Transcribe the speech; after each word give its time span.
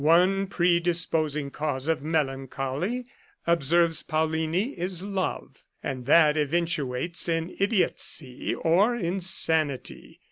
One 0.03 0.47
predisposing 0.47 1.51
cause 1.51 1.87
of 1.87 2.01
melancholy, 2.01 3.05
observes 3.45 4.01
Paullini, 4.01 4.75
is 4.75 5.03
love, 5.03 5.63
and 5.83 6.07
that 6.07 6.35
eventuates 6.37 7.29
in 7.29 7.55
idiotcy 7.59 8.55
or 8.55 8.95
insanity. 8.95 10.19